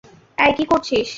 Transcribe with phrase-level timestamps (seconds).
[0.37, 1.09] এই, কী করছিস।